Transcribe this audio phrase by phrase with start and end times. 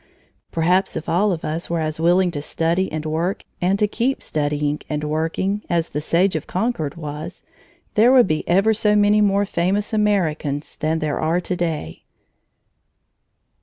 [0.51, 4.23] Perhaps if all of us were as willing to study and work, and to keep
[4.23, 7.43] studying and working, as the Sage of Concord was,
[7.93, 12.03] there would be ever so many more famous Americans than there are to day.